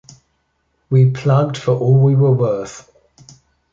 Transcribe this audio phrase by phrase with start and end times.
[0.89, 2.89] We plugged for all we were worth.